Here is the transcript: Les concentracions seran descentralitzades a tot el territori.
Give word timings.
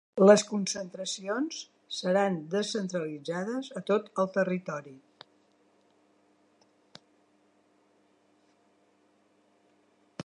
Les 0.27 0.41
concentracions 0.51 1.59
seran 1.97 2.39
descentralitzades 2.53 3.69
a 3.81 3.83
tot 3.91 4.09
el 4.23 4.31
territori. 4.39 4.95